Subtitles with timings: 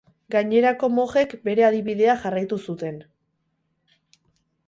[0.35, 2.99] Gainerako mojek bere adibidea jarraitu zuten.